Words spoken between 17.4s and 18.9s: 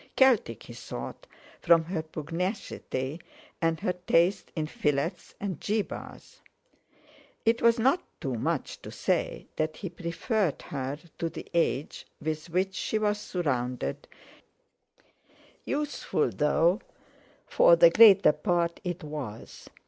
for the greater part,